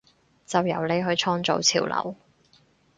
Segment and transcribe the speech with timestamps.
[0.47, 2.15] 就由你去創造潮流！